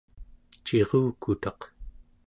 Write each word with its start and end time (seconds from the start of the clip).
cirukutaq 0.65 1.59